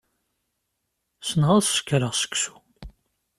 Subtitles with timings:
[1.21, 2.55] Ssneɣ ad sekreɣ seksu.